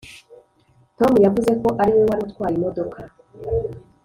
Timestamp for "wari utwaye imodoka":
2.09-2.99